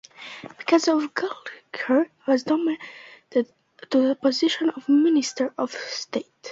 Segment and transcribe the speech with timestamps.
[0.57, 1.13] Because of this
[1.71, 3.53] Gallagher was demoted
[3.91, 6.25] to the position of Minister of State.